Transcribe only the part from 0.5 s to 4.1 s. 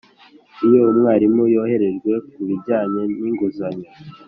Iyo umwarimu yoroherejwe kubijyanye ninguzanyo